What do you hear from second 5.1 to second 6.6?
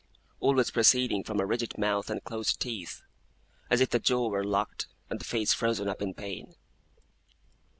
and the face frozen up in pain.